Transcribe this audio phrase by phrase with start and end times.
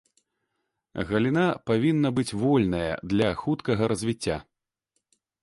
[1.09, 4.37] Галіна павінна быць вольная для хуткага развіцця.